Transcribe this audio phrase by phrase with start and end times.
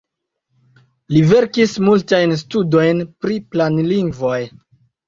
[1.15, 4.45] Li verkis multajn studojn pri planlingvoj.